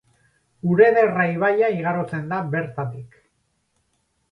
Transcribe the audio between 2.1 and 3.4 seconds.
da bertatik.